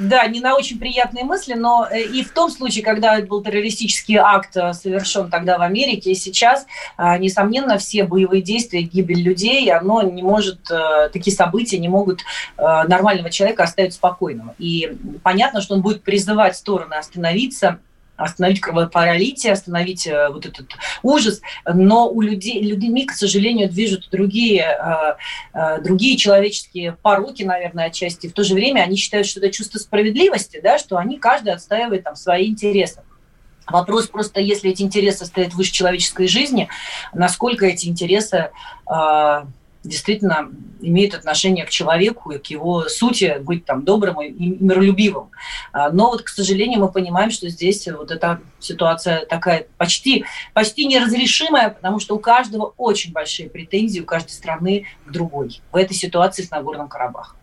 [0.00, 4.16] Да, не на очень приятные мысли, но э, и в том случае, когда был террористический
[4.16, 9.70] акт э, совершен тогда в Америке, и сейчас, э, несомненно, все боевые действия, гибель людей,
[9.70, 10.60] оно не может,
[11.12, 12.20] такие события не могут
[12.56, 14.52] нормального человека оставить спокойным.
[14.58, 17.78] И понятно, что он будет призывать стороны остановиться,
[18.20, 20.66] остановить кровопролитие, остановить э, вот этот
[21.02, 25.16] ужас, но у людей, людьми, к сожалению, движут другие, э,
[25.54, 28.28] э, другие человеческие пороки, наверное, отчасти.
[28.28, 32.04] В то же время они считают, что это чувство справедливости, да, что они, каждый отстаивает
[32.04, 33.02] там свои интересы.
[33.66, 36.68] Вопрос просто, если эти интересы стоят выше человеческой жизни,
[37.14, 38.50] насколько эти интересы
[39.82, 44.30] действительно имеет отношение к человеку и к его сути быть там добрым и
[44.62, 45.30] миролюбивым.
[45.72, 50.86] А, но вот, к сожалению, мы понимаем, что здесь вот эта ситуация такая почти, почти
[50.86, 55.94] неразрешимая, потому что у каждого очень большие претензии, у каждой страны к другой в этой
[55.94, 57.39] ситуации с Нагорным Карабахом.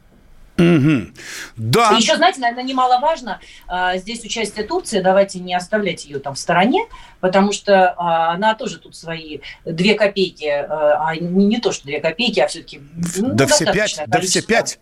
[0.57, 1.07] Угу.
[1.55, 1.91] Да.
[1.91, 6.39] И еще, знаете, наверное, немаловажно, а, здесь участие Турции, давайте не оставлять ее там в
[6.39, 6.87] стороне,
[7.19, 11.85] потому что а, она тоже тут свои две копейки, а, а не, не то, что
[11.85, 12.81] две копейки, а все-таки
[13.17, 14.79] ну, да все пять, да все пять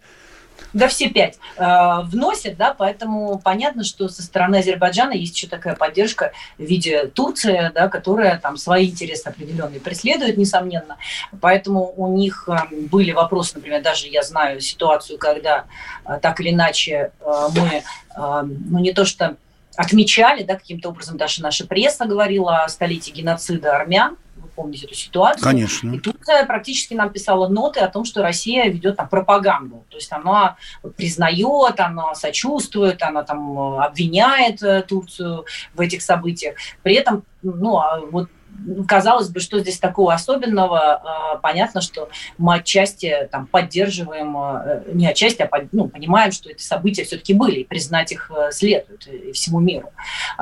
[0.74, 5.76] да все пять э, вносят, да, поэтому понятно, что со стороны Азербайджана есть еще такая
[5.76, 10.98] поддержка в виде Турции, да, которая там свои интересы определенные преследует, несомненно.
[11.42, 15.66] Поэтому у них э, были вопросы, например, даже я знаю ситуацию, когда
[16.06, 17.84] э, так или иначе э, мы, э,
[18.16, 19.38] ну не то что
[19.78, 24.18] отмечали, да, каким-то образом даже наша пресса говорила о столетии геноцида армян,
[24.56, 25.44] помните эту ситуацию.
[25.44, 25.94] Конечно.
[25.94, 29.86] И Турция практически нам писала ноты о том, что Россия ведет там пропаганду.
[29.90, 30.58] То есть она
[30.98, 36.56] признает, она сочувствует, она там обвиняет э, Турцию в этих событиях.
[36.84, 38.30] При этом, ну, а вот
[38.88, 40.80] казалось бы, что здесь такого особенного?
[40.80, 46.62] А, понятно, что мы отчасти там, поддерживаем, э, не отчасти, а ну, понимаем, что эти
[46.62, 49.92] события все-таки были, и признать их э, следует и всему миру.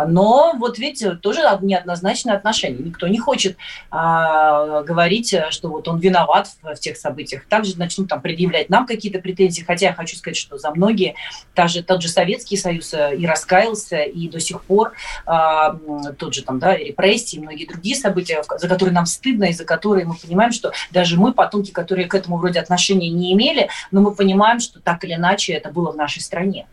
[0.08, 2.84] Но вот видите, тоже неоднозначное отношение.
[2.84, 3.58] Никто не хочет
[3.92, 7.46] а, говорить, что вот он виноват в, в тех событиях.
[7.46, 11.16] Также начнут там предъявлять нам какие-то претензии, хотя я хочу сказать, что за многие,
[11.56, 14.94] даже тот же Советский Союз э, и раскаялся, и до сих пор
[15.26, 15.78] а,
[16.18, 19.66] тот же там, да, репрессии, и многие другие события, за которые нам стыдно, и за
[19.66, 24.02] которые мы понимаем, что даже мы, потомки, которые к этому вроде отношения не имели, но
[24.02, 26.68] мы понимаем, что так или иначе это было в нашей стране.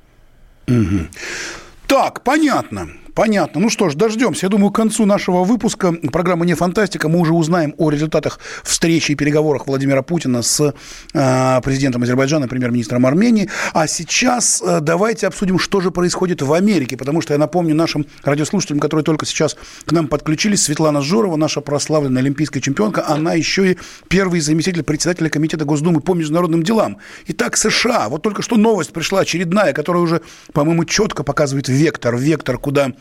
[1.86, 2.88] Так, понятно.
[3.14, 3.60] Понятно.
[3.60, 4.46] Ну что ж, дождемся.
[4.46, 9.12] Я думаю, к концу нашего выпуска программы «Не фантастика» мы уже узнаем о результатах встречи
[9.12, 10.74] и переговорах Владимира Путина с
[11.12, 13.48] э, президентом Азербайджана, премьер-министром Армении.
[13.72, 16.96] А сейчас э, давайте обсудим, что же происходит в Америке.
[16.96, 21.60] Потому что я напомню нашим радиослушателям, которые только сейчас к нам подключились, Светлана Жорова, наша
[21.60, 26.98] прославленная олимпийская чемпионка, она еще и первый заместитель председателя Комитета Госдумы по международным делам.
[27.26, 28.08] Итак, США.
[28.08, 30.20] Вот только что новость пришла очередная, которая уже,
[30.52, 32.92] по-моему, четко показывает вектор, вектор, куда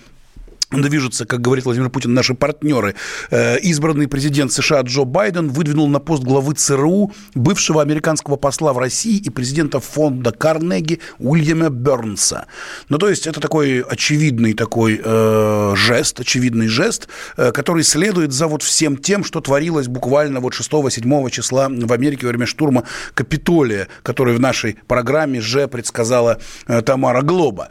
[0.71, 2.95] движутся, как говорит Владимир Путин, наши партнеры.
[3.31, 8.77] Э, избранный президент США Джо Байден выдвинул на пост главы ЦРУ бывшего американского посла в
[8.77, 12.45] России и президента фонда Карнеги Уильяма Бернса.
[12.89, 18.47] Ну, то есть это такой очевидный такой э, жест, очевидный жест, э, который следует за
[18.47, 22.83] вот всем тем, что творилось буквально вот 6-7 числа в Америке во время штурма
[23.15, 27.69] Капитолия, который в нашей программе же предсказала э, Тамара Глоба.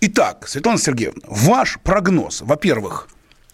[0.00, 3.08] Итак, Светлана Сергеевна, ваш прогноз, во-первых,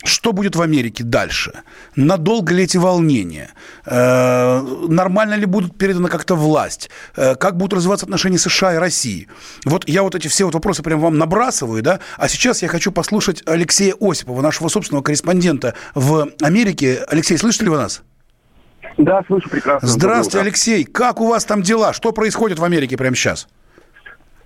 [0.05, 1.63] что будет в Америке дальше?
[1.97, 3.49] Надолго ли эти волнения?
[3.87, 6.91] Э, нормально ли будут переданы как-то власть?
[7.17, 9.29] Э, как будут развиваться отношения США и России?
[9.65, 12.01] Вот я вот эти все вот вопросы прям вам набрасываю, да?
[12.19, 17.07] А сейчас я хочу послушать Алексея Осипова, нашего собственного корреспондента в Америке.
[17.09, 18.03] Алексей, слышите ли вы нас?
[18.99, 19.89] Да, слышу прекрасно.
[19.89, 20.85] Здравствуйте, Алексей.
[20.85, 21.95] Как у вас там дела?
[21.95, 23.49] Что происходит в Америке прямо сейчас?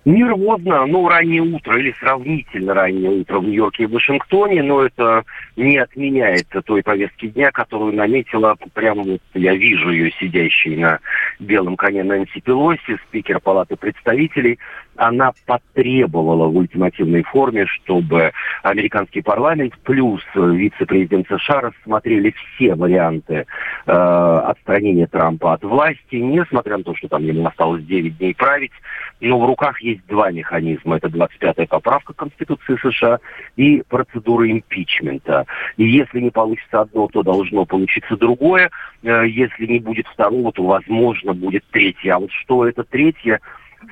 [0.05, 5.25] Нервозно, ну, раннее утро или сравнительно раннее утро в Нью-Йорке и Вашингтоне, но это
[5.57, 11.01] не отменяет той повестки дня, которую наметила, прямо вот я вижу ее сидящей на
[11.41, 14.59] белом коне Нэнси Пелоси, спикер Палаты представителей.
[14.99, 18.33] Она потребовала в ультимативной форме, чтобы
[18.65, 23.47] американский парламент плюс вице-президент США рассмотрели все варианты
[23.87, 28.73] э, отстранения Трампа от власти, несмотря на то, что там ему осталось 9 дней править,
[29.21, 30.97] но в руках есть два механизма.
[30.97, 33.21] Это 25-я поправка Конституции США
[33.57, 35.47] и процедура импичмента.
[35.77, 38.71] И если не получится одно, то должно получиться другое.
[39.05, 42.15] Э, если не будет второго, то, возможно, будет третье.
[42.15, 43.41] А вот что это третье,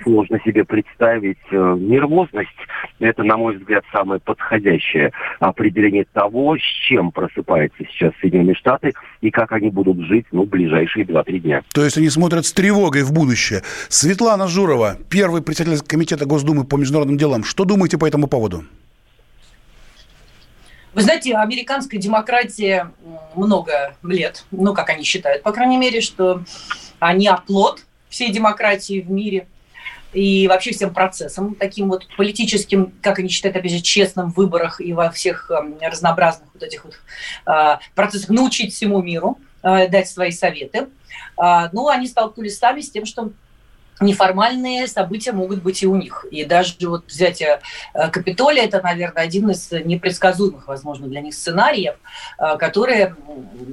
[0.02, 1.38] сложно себе представить.
[1.50, 2.50] Э, нервозность–
[2.98, 9.30] это, на мой взгляд, самое подходящее определение того, с чем просыпаются сейчас Соединенные Штаты и
[9.30, 11.62] как они будут жить ну, в ближайшие 2-3 дня.
[11.72, 13.62] То есть они смотрят с тревогой в будущее.
[13.88, 17.44] Светлана Журова, первый председатель Комитета Госдумы по международным делам.
[17.44, 18.64] Что думаете по этому поводу?
[20.96, 22.86] Вы знаете, американской демократии
[23.34, 26.42] много лет, ну, как они считают, по крайней мере, что
[27.00, 29.46] они оплот всей демократии в мире
[30.16, 34.94] и вообще всем процессам, таким вот политическим, как они считают, опять же, честным выборах и
[34.94, 36.94] во всех эм, разнообразных вот этих вот
[37.46, 40.86] э, процессах научить всему миру, э, дать свои советы.
[41.36, 43.30] Э, ну, они столкнулись сами с тем, что
[44.00, 46.24] неформальные события могут быть и у них.
[46.30, 47.60] И даже вот взятие
[47.92, 51.96] Капитолия– это, наверное, один из непредсказуемых, возможно, для них сценариев,
[52.58, 53.16] которые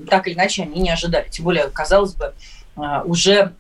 [0.10, 1.28] так или иначе они не ожидали.
[1.30, 2.34] Тем более, казалось бы,
[3.06, 3.54] уже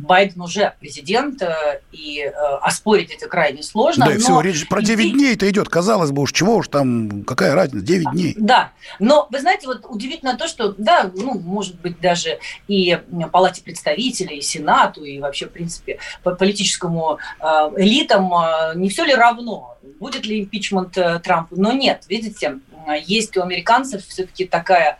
[0.00, 2.30] Байден уже президент, э, и э,
[2.62, 4.06] оспорить это крайне сложно.
[4.06, 5.10] Да, и все, речь про 9 и...
[5.12, 5.68] дней-то идет.
[5.68, 8.34] Казалось бы, уж чего уж там, какая разница, 9 дней.
[8.38, 12.98] Да, но вы знаете, вот удивительно то, что, да, ну, может быть, даже и
[13.32, 17.44] Палате представителей, и Сенату, и вообще, в принципе, по политическому э,
[17.76, 18.30] элитам
[18.76, 21.54] не все ли равно, будет ли импичмент Трампа.
[21.56, 22.58] Но нет, видите,
[23.06, 24.98] есть у американцев все-таки такая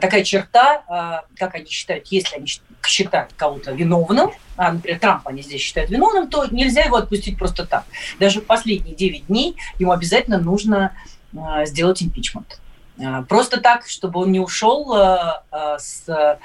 [0.00, 2.46] такая черта, как они считают, если они
[2.86, 7.66] считают кого-то виновным, а, например, Трампа они здесь считают виновным, то нельзя его отпустить просто
[7.66, 7.84] так.
[8.18, 10.92] Даже последние 9 дней ему обязательно нужно
[11.36, 12.58] а, сделать импичмент.
[13.04, 16.38] А, просто так, чтобы он не ушел а, а, с, а,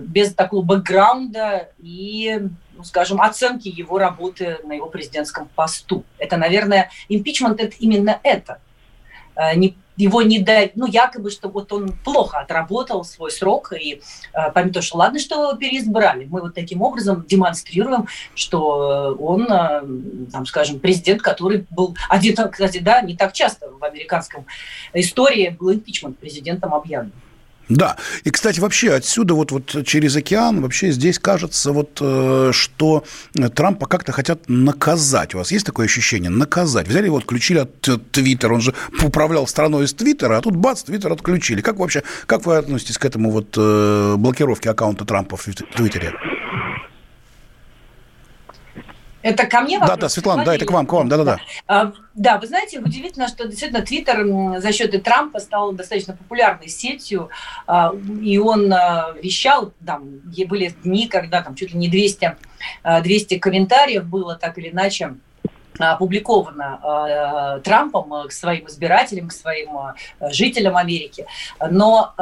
[0.00, 6.04] без такого бэкграунда и ну, скажем, оценки его работы на его президентском посту.
[6.18, 8.60] Это, наверное, импичмент– это именно это.
[9.54, 14.00] Не его не дать, ну, якобы, что вот он плохо отработал свой срок, и
[14.32, 19.82] э, помимо того, что ладно, что переизбрали, мы вот таким образом демонстрируем, что он, э,
[20.32, 24.46] там, скажем, президент, который был один, кстати, да, не так часто в американском
[24.94, 27.12] истории был импичмент президентом объявлен.
[27.68, 27.96] Да.
[28.24, 33.04] И, кстати, вообще отсюда вот, вот через океан вообще здесь кажется вот, э, что
[33.54, 35.34] Трампа как-то хотят наказать.
[35.34, 36.30] У вас есть такое ощущение?
[36.30, 36.88] Наказать.
[36.88, 37.80] Взяли его, отключили от
[38.12, 38.54] Твиттера.
[38.54, 41.60] Он же управлял страной из Твиттера, а тут бац, Твиттер отключили.
[41.60, 46.14] Как вообще, как вы относитесь к этому вот э, блокировке аккаунта Трампа в Твиттере?
[49.28, 49.96] Это ко мне вопрос?
[49.96, 51.38] Да, да, Светлана, да, это к вам, к вам, да-да-да.
[51.66, 54.24] А, да, вы знаете, удивительно, что действительно Твиттер
[54.60, 57.28] за счет Трампа стал достаточно популярной сетью,
[57.66, 62.36] а, и он а, вещал, там были дни, когда там чуть ли не 200,
[63.02, 65.14] 200 комментариев было так или иначе
[65.78, 69.68] опубликовано Трампом к своим избирателям, к своим
[70.20, 71.26] жителям Америки.
[71.70, 72.14] Но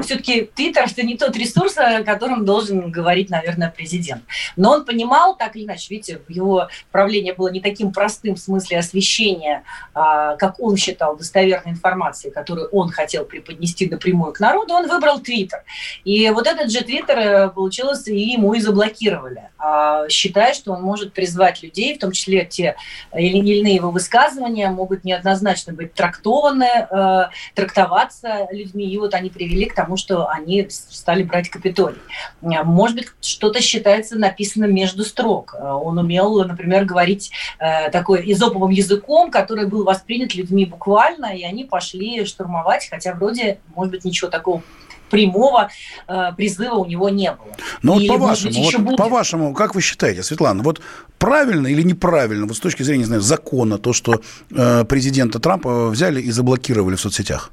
[0.00, 4.22] все-таки Твиттер это не тот ресурс, о котором должен говорить, наверное, президент.
[4.56, 8.78] Но он понимал, так или иначе, видите, его правление было не таким простым в смысле
[8.78, 14.88] освещения, а, как он считал, достоверной информации, которую он хотел преподнести напрямую к народу, он
[14.88, 15.62] выбрал Твиттер.
[16.04, 20.82] И вот этот же Твиттер, э, получилось, и ему и заблокировали, а, считая, что он
[20.82, 22.76] может призвать людей, в том числе те
[23.14, 29.66] или иные его высказывания могут неоднозначно быть трактованы, э, трактоваться людьми, и вот они привели
[29.66, 31.98] к тому, тому, что они стали брать Капитолий.
[32.40, 35.54] Может быть, что-то считается написано между строк.
[35.60, 41.64] Он умел, например, говорить э, такой изоповым языком, который был воспринят людьми буквально, и они
[41.64, 44.62] пошли штурмовать, хотя вроде, может быть, ничего такого
[45.08, 45.70] прямого
[46.08, 47.54] э, призыва у него не было.
[47.82, 50.80] Но ну, вот по-вашему, вот по-вашему, как вы считаете, Светлана, вот
[51.18, 54.20] правильно или неправильно, вот с точки зрения, не знаю, закона, то, что
[54.50, 57.52] э, президента Трампа взяли и заблокировали в соцсетях?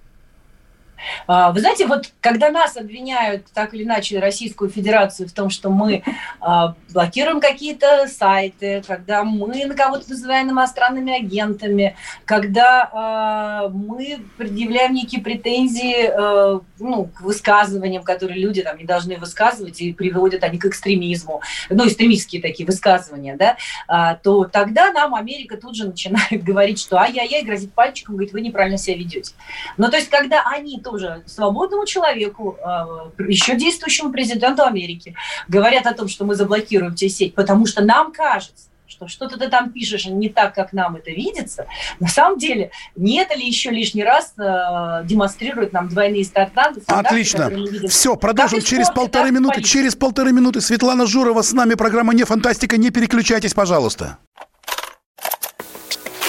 [1.27, 5.69] А, вы знаете, вот когда нас обвиняют так или иначе Российскую Федерацию в том, что
[5.69, 6.03] мы
[6.39, 14.93] а, блокируем какие-то сайты, когда мы на кого-то называем иностранными агентами, когда а, мы предъявляем
[14.93, 16.11] некие претензии
[16.79, 21.87] ну, к высказываниям, которые люди там не должны высказывать, и приводят они к экстремизму, ну,
[21.87, 27.73] экстремистские такие высказывания, да, то тогда нам Америка тут же начинает говорить, что ай-яй-яй, грозит
[27.73, 29.33] пальчиком, говорит, вы неправильно себя ведете.
[29.77, 35.15] Но то есть, когда они тоже тоже свободному человеку, а, еще действующему президенту Америки,
[35.47, 39.47] говорят о том, что мы заблокируем тебе сеть, потому что нам кажется, что что-то ты
[39.47, 41.65] там пишешь не так, как нам это видится,
[41.99, 46.83] на самом деле не это ли еще лишний раз э, демонстрирует нам двойные стандарты?
[46.85, 47.51] Отлично.
[47.89, 49.55] Все, продолжим как через полторы минуты.
[49.55, 49.71] Политики.
[49.71, 51.73] Через полторы минуты Светлана Журова с нами.
[51.73, 52.77] Программа «Не фантастика».
[52.77, 54.19] Не переключайтесь, пожалуйста.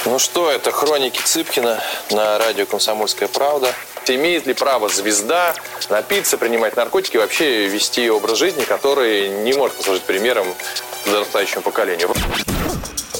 [0.06, 3.68] Ну что, это хроники Цыпкина на радио «Комсомольская правда».
[4.06, 5.54] Имеет ли право звезда
[5.88, 10.46] напиться, принимать наркотики вообще вести образ жизни, который не может послужить примером
[11.04, 12.10] подрастающему поколению?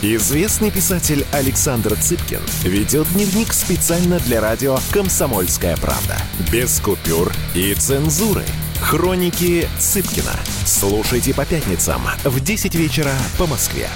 [0.00, 6.16] Известный писатель Александр Цыпкин ведет дневник специально для радио «Комсомольская правда».
[6.52, 8.44] Без купюр и цензуры.
[8.80, 10.36] Хроники Цыпкина.
[10.64, 13.88] Слушайте по пятницам в 10 вечера по Москве.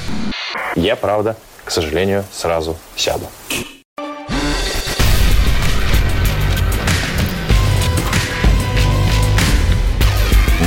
[0.74, 3.28] Я, правда, к сожалению, сразу сяду.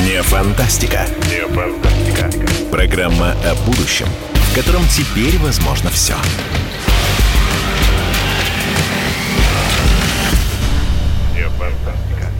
[0.05, 1.05] Не фантастика.
[1.29, 2.31] Не фантастика.
[2.71, 4.07] Программа о будущем,
[4.55, 6.15] в котором теперь возможно все.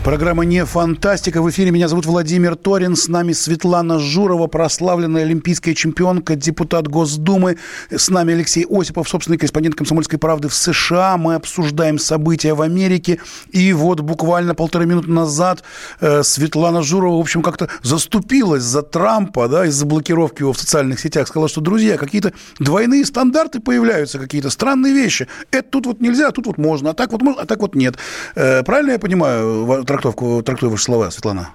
[0.06, 1.42] Программа «Не фантастика».
[1.42, 2.94] В эфире меня зовут Владимир Торин.
[2.94, 7.58] С нами Светлана Журова, прославленная олимпийская чемпионка, депутат Госдумы.
[7.90, 11.16] С нами Алексей Осипов, собственный корреспондент «Комсомольской правды» в США.
[11.16, 13.18] Мы обсуждаем события в Америке.
[13.50, 15.64] И вот буквально полторы минуты назад
[16.00, 21.00] э, Светлана Журова, в общем, как-то заступилась за Трампа, да, из-за блокировки его в социальных
[21.00, 21.26] сетях.
[21.26, 25.26] Сказала, что, друзья, какие-то двойные стандарты появляются, какие-то странные вещи.
[25.50, 27.74] Это тут вот нельзя, а тут вот можно, а так вот можно, а так вот
[27.74, 27.96] нет.
[28.36, 31.48] Э, правильно я понимаю трактовку, ваши слова, Светлана?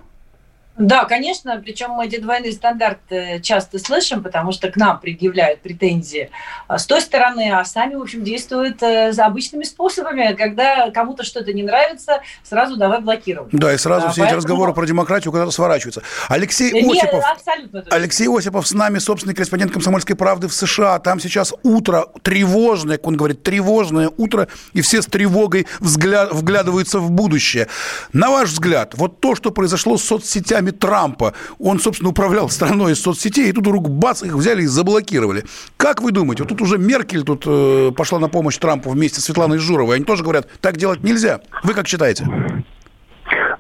[0.82, 6.32] Да, конечно, причем мы эти двойные стандарты часто слышим, потому что к нам предъявляют претензии
[6.68, 11.24] а, с той стороны, а сами, в общем, действуют э, за обычными способами, когда кому-то
[11.24, 13.52] что-то не нравится, сразу давай блокировать.
[13.52, 14.40] Да, и сразу а, все поэтому...
[14.40, 16.02] эти разговоры про демократию куда-то сворачиваются.
[16.30, 20.98] Алексей Нет, Осипов, абсолютно Алексей Осипов с нами, собственный корреспондент «Комсомольской правды» в США.
[20.98, 27.00] Там сейчас утро тревожное, как он говорит, тревожное утро, и все с тревогой взгляд, вглядываются
[27.00, 27.68] в будущее.
[28.14, 31.34] На ваш взгляд, вот то, что произошло с соцсетями руками Трампа.
[31.59, 35.43] Он, собственно, управлял страной из соцсетей, и тут вдруг бац, их взяли и заблокировали.
[35.78, 39.26] Как вы думаете, вот тут уже Меркель тут э, пошла на помощь Трампу вместе с
[39.26, 39.97] Светланой Журовой.
[39.97, 41.41] Они тоже говорят, так делать нельзя.
[41.63, 42.28] Вы как считаете?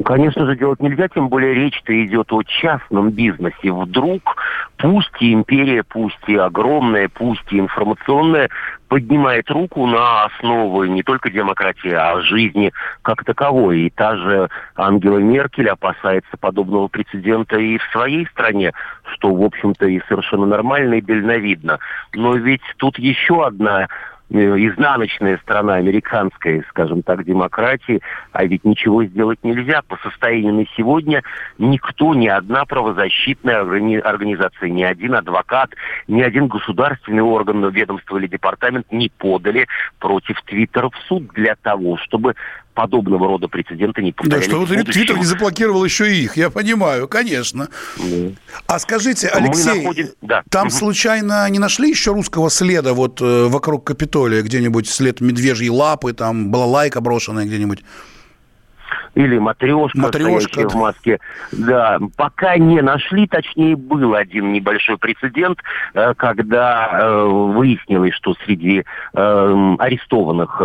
[0.03, 3.71] Конечно же, делать нельзя, тем более речь-то идет о частном бизнесе.
[3.71, 4.37] Вдруг,
[4.77, 8.49] пусть и империя, пусть и огромная, пусть и информационная,
[8.87, 13.81] поднимает руку на основы не только демократии, а жизни как таковой.
[13.81, 18.73] И та же Ангела Меркель опасается подобного прецедента и в своей стране,
[19.13, 21.79] что, в общем-то, и совершенно нормально и дальновидно.
[22.13, 23.87] Но ведь тут еще одна
[24.31, 28.01] изнаночная сторона американской, скажем так, демократии,
[28.31, 29.81] а ведь ничего сделать нельзя.
[29.81, 31.23] По состоянию на сегодня
[31.57, 35.71] никто, ни одна правозащитная организация, ни один адвокат,
[36.07, 39.67] ни один государственный орган, ведомство или департамент не подали
[39.99, 42.35] против Твиттера в суд для того, чтобы
[42.73, 44.47] подобного рода прецеденты не повторялись.
[44.47, 47.69] Да, что вот Твиттер не заблокировал еще и их, я понимаю, конечно.
[47.97, 48.35] Mm.
[48.67, 50.09] А скажите, Алексей, находим...
[50.21, 50.43] да.
[50.49, 50.75] там угу.
[50.75, 56.51] случайно не нашли еще русского следа вот э, вокруг Капитолия, где-нибудь след медвежьей лапы, там
[56.51, 57.83] была лайка брошенная где-нибудь?
[59.15, 61.19] Или матрешка, матрешка в маске.
[61.51, 65.59] Да, пока не нашли, точнее, был один небольшой прецедент,
[65.93, 68.83] э, когда э, выяснилось, что среди
[69.13, 70.61] э, арестованных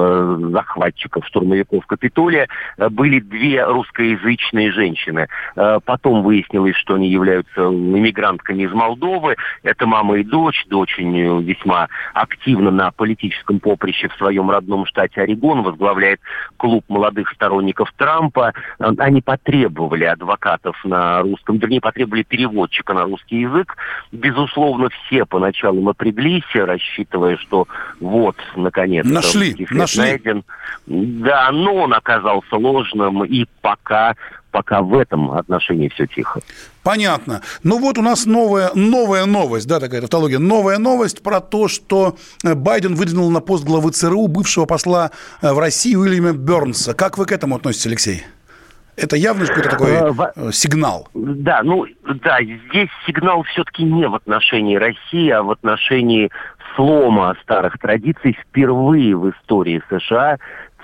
[0.53, 2.49] захватчиков, штурмовиков Капитолия
[2.91, 5.29] были две русскоязычные женщины.
[5.55, 9.37] Потом выяснилось, что они являются иммигрантками из Молдовы.
[9.63, 10.65] Это мама и дочь.
[10.69, 16.21] Дочь весьма активно на политическом поприще в своем родном штате Орегон возглавляет
[16.57, 18.36] клуб молодых сторонников Трампа.
[18.79, 23.77] Они потребовали адвокатов на русском, вернее, потребовали переводчика на русский язык.
[24.13, 27.67] Безусловно, все поначалу напряглись, рассчитывая, что
[28.01, 30.01] вот, наконец, нашли, нашли.
[30.01, 30.45] найден.
[30.87, 34.15] Да, но он оказался ложным, и пока
[34.57, 36.41] пока в этом отношении все тихо.
[36.83, 37.43] Понятно.
[37.63, 42.17] Ну вот у нас новая, новая новость, да, такая тавтология, новая новость про то, что
[42.43, 45.11] э, Байден выдвинул на пост главы ЦРУ бывшего посла
[45.43, 46.95] э, в России Уильяма Бернса.
[46.95, 48.23] Как вы к этому относитесь, Алексей?
[48.97, 51.07] Это явно какой-то такой э, сигнал.
[51.13, 51.85] Да, ну
[52.25, 56.31] да, здесь сигнал все-таки не в отношении России, а в отношении
[56.77, 60.39] слома старых традиций впервые в истории США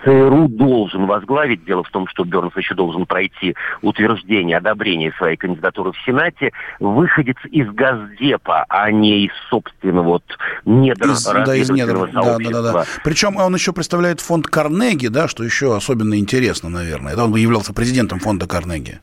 [0.04, 1.64] ЦРУ должен возглавить.
[1.64, 6.52] Дело в том, что Бернс еще должен пройти утверждение, одобрение своей кандидатуры в Сенате.
[6.80, 10.24] Выходец из Газдепа, а не из собственного вот
[10.64, 12.84] недр из, да, из недр, да, да, да, да.
[13.04, 17.12] Причем он еще представляет фонд Карнеги, да, что еще особенно интересно, наверное.
[17.12, 19.00] Это он являлся президентом фонда Карнеги.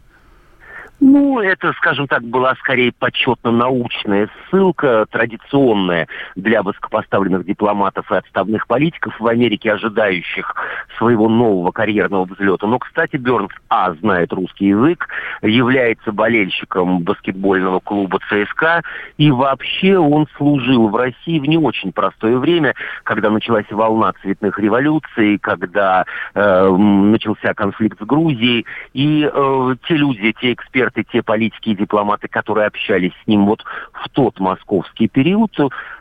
[1.02, 9.18] Ну, это, скажем так, была скорее почетно-научная ссылка, традиционная для высокопоставленных дипломатов и отставных политиков
[9.18, 10.54] в Америке, ожидающих
[10.97, 12.68] своего нового карьерного взлета.
[12.68, 15.08] Но, кстати, Бернс, а, знает русский язык,
[15.41, 18.84] является болельщиком баскетбольного клуба ЦСКА,
[19.18, 24.60] и вообще он служил в России в не очень простое время, когда началась волна цветных
[24.60, 31.22] революций, когда э, начался конфликт с Грузией, и э, те люди, те эксперты, эксперты, те
[31.22, 33.64] политики и дипломаты, которые общались с ним вот
[33.94, 35.56] в тот московский период,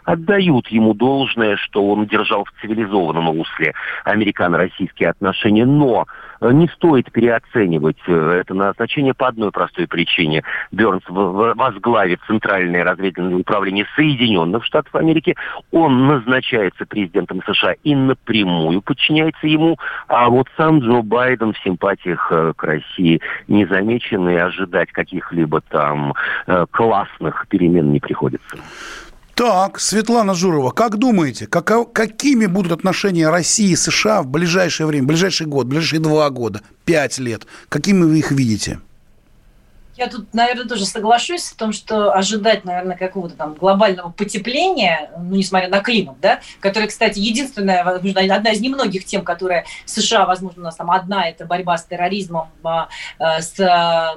[0.04, 3.74] отдают ему должное, что он держал в цивилизованном русле
[4.04, 5.66] американо-российские отношения.
[5.66, 6.06] Но
[6.40, 10.42] не стоит переоценивать э, это назначение по одной простой причине.
[10.72, 15.36] Бернс возглавит Центральное разведывательное управление Соединенных Штатов Америки.
[15.72, 19.76] Он назначается президентом США и напрямую подчиняется ему.
[20.06, 25.60] А вот сам Джо Байден в симпатиях э, к России не замечен и ожидать каких-либо
[25.60, 26.14] там
[26.70, 28.58] классных перемен не приходится.
[29.38, 35.06] Так, Светлана Журова, как думаете, как, какими будут отношения России и США в ближайшее время,
[35.06, 37.46] ближайший год, ближайшие два года, пять лет?
[37.68, 38.80] Какими вы их видите?
[39.98, 45.34] Я тут, наверное, тоже соглашусь в том, что ожидать, наверное, какого-то там глобального потепления, ну,
[45.34, 50.64] несмотря на климат, да, который, кстати, единственная, одна из немногих тем, которая США, возможно, у
[50.66, 52.88] нас там одна, это борьба с терроризмом, а,
[53.18, 53.56] а, с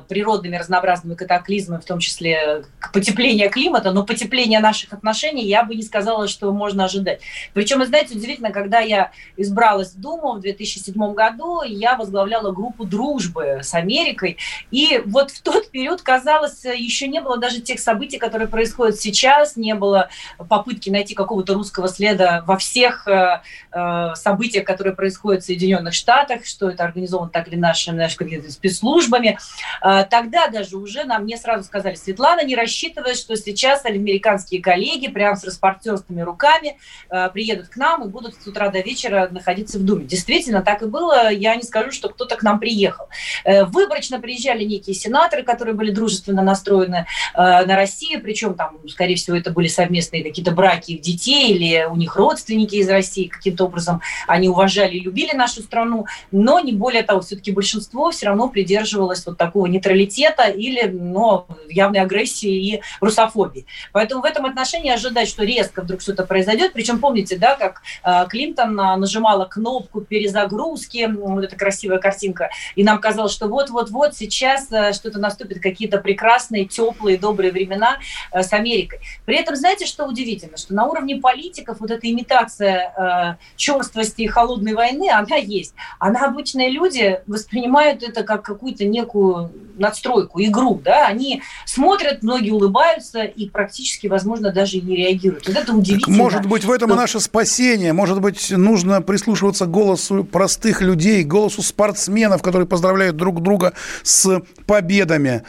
[0.08, 2.64] природными разнообразными катаклизмами, в том числе
[2.94, 7.22] потепление климата, но потепление наших отношений я бы не сказала, что можно ожидать.
[7.56, 13.62] Причем, знаете, удивительно, когда я избралась в Думу в 2007 году, я возглавляла группу дружбы
[13.64, 14.38] с Америкой,
[14.70, 19.56] и вот в тот период, казалось, еще не было даже тех событий, которые происходят сейчас,
[19.56, 20.10] не было
[20.50, 23.42] попытки найти какого-то русского следа во всех э,
[23.72, 29.38] э событиях, которые происходят в Соединенных Штатах, что это организовано так или иначе нашими спецслужбами.
[29.84, 35.08] Э, тогда даже уже нам мне сразу сказали, Светлана, не рассчитывая, что сейчас американские коллеги
[35.08, 36.78] прямо с распортерскими руками
[37.10, 40.06] э, приедут к нам и будут с утра до вечера находиться в Думе.
[40.06, 41.32] Действительно, так и было.
[41.32, 43.08] Я не скажу, что кто-то к нам приехал.
[43.44, 47.06] Э, выборочно приезжали некие сенаторы, которые которые были дружественно настроены
[47.36, 51.86] э, на Россию, причем там, скорее всего, это были совместные какие-то браки их детей или
[51.86, 54.02] у них родственники из России, каким-то образом.
[54.28, 59.24] Они уважали и любили нашу страну, но не более того, все-таки большинство все равно придерживалось
[59.24, 63.68] вот такого нейтралитета или но, явной агрессии и русофобии.
[63.92, 68.28] Поэтому в этом отношении ожидать, что резко вдруг что-то произойдет, причем помните, да, как э,
[68.30, 74.72] Клинтон э, нажимала кнопку перезагрузки, вот эта красивая картинка, и нам казалось, что вот-вот-вот сейчас
[74.72, 77.98] э, что-то наступит наступят какие-то прекрасные, теплые, добрые времена
[78.32, 79.00] э, с Америкой.
[79.26, 80.58] При этом, знаете, что удивительно?
[80.58, 85.74] Что на уровне политиков вот эта имитация э, черствости и холодной войны, она есть.
[86.00, 90.82] А на обычные люди воспринимают это как какую-то некую надстройку, игру.
[90.84, 91.08] Да?
[91.08, 95.48] Они смотрят, многие улыбаются и практически, возможно, даже и не реагируют.
[95.48, 96.18] Вот это удивительно.
[96.18, 97.94] Может быть, в этом и наше спасение.
[97.94, 103.74] Может быть, нужно прислушиваться к голосу простых людей, голосу спортсменов, которые поздравляют друг друга
[104.04, 105.41] с победами.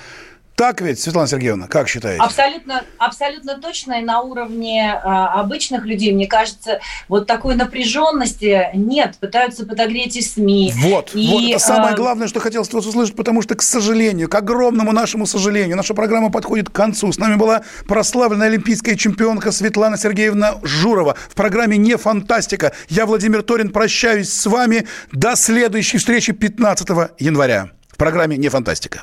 [0.55, 2.23] Так ведь, Светлана Сергеевна, как считаете?
[2.23, 4.01] Абсолютно, абсолютно точно.
[4.01, 6.79] И на уровне а, обычных людей, мне кажется,
[7.09, 9.17] вот такой напряженности нет.
[9.19, 10.73] Пытаются подогреть и СМИ.
[10.77, 14.29] Вот, и, вот это самое а, главное, что хотелось вас услышать, потому что, к сожалению,
[14.29, 17.11] к огромному нашему сожалению, наша программа подходит к концу.
[17.11, 21.17] С нами была прославленная олимпийская чемпионка Светлана Сергеевна Журова.
[21.29, 22.73] В программе «Не фантастика».
[22.89, 24.87] Я, Владимир Торин, прощаюсь с вами.
[25.13, 26.89] До следующей встречи 15
[27.19, 27.71] января.
[27.89, 29.03] В программе «Не фантастика».